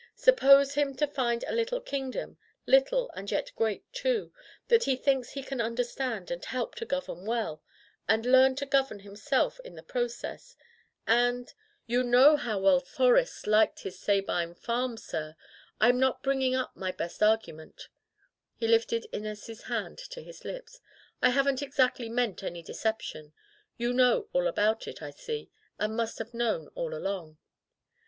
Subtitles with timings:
[0.15, 4.33] Sup pose him to find a little kingdom— ^little, and yet great, too—
[4.69, 7.61] that he thinks he can under stand and help to govern well,
[8.09, 10.55] and learn to govern himself in the process—
[11.07, 11.53] ^and—
[11.85, 15.35] you know how well Horace liked his Sabine farm, sir,
[15.79, 17.87] I'm not bringing up my best argu ment
[18.55, 20.79] —"he lifted Inez's hand to his lips.
[21.21, 23.33] "I haven't exactly meant any deception.
[23.77, 27.37] You know all about it, I see, and must have known all along."